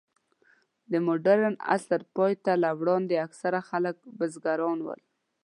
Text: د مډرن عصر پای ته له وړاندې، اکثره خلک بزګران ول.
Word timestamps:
د 0.91 0.93
مډرن 1.05 1.55
عصر 1.73 2.01
پای 2.15 2.33
ته 2.43 2.51
له 2.63 2.69
وړاندې، 2.79 3.23
اکثره 3.27 3.59
خلک 3.69 3.95
بزګران 4.17 4.79
ول. 4.83 5.01